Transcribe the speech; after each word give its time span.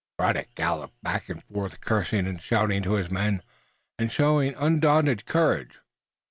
Braddock 0.17 0.55
galloped 0.55 0.99
back 1.03 1.29
and 1.29 1.43
forth, 1.43 1.79
cursing 1.79 2.25
and 2.25 2.41
shouting 2.41 2.81
to 2.81 2.93
his 2.93 3.11
men, 3.11 3.43
and 3.99 4.11
showing 4.11 4.55
undaunted 4.57 5.27
courage. 5.27 5.77